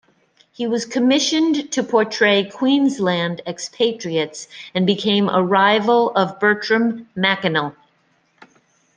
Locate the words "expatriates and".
3.45-4.87